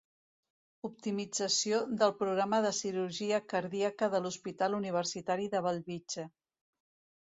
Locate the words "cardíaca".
3.55-4.13